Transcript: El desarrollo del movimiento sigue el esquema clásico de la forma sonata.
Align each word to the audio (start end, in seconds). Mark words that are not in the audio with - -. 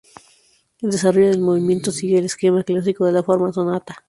El 0.81 0.89
desarrollo 0.89 1.27
del 1.29 1.41
movimiento 1.41 1.91
sigue 1.91 2.17
el 2.17 2.25
esquema 2.25 2.63
clásico 2.63 3.05
de 3.05 3.11
la 3.11 3.21
forma 3.21 3.53
sonata. 3.53 3.97